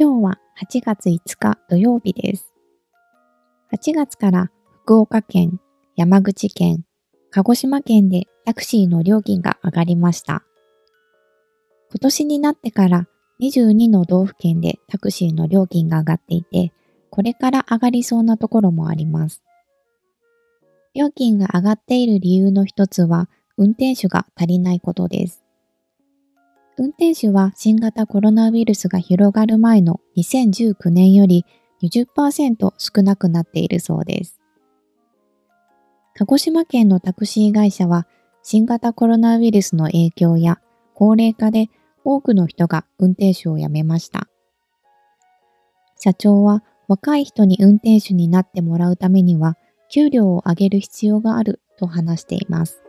[0.00, 2.54] 今日は8月5日土曜日です。
[3.72, 4.52] 8月から
[4.84, 5.58] 福岡県、
[5.96, 6.84] 山口県、
[7.32, 10.44] 鹿児島県でタクシーの料金が上がりました。
[11.90, 13.08] 今年になってから
[13.42, 16.72] 22の道府県でタクシーの料金が上がっていて、
[17.10, 19.42] これから上がりそうなところもあります。
[20.94, 25.42] 料金が上がっている理由の一つは、運転手が足りないことです。
[26.80, 31.44] 運転手は新型コロナウイルスが広がる前の2019年より
[31.82, 34.40] 20%少なくなっているそうです。
[36.14, 38.06] 鹿児島県のタクシー会社は
[38.44, 40.60] 新型コロナウイルスの影響や
[40.94, 41.66] 高齢化で
[42.04, 44.28] 多くの人が運転手を辞めました。
[45.98, 49.56] 社長は若い人に運転手になってもらうためには
[49.90, 52.87] 給料を上げる必要があると話しています。